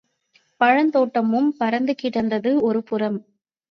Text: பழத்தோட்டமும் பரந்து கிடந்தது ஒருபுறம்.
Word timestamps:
பழத்தோட்டமும் 0.61 1.49
பரந்து 1.59 1.95
கிடந்தது 1.95 2.61
ஒருபுறம். 2.61 3.19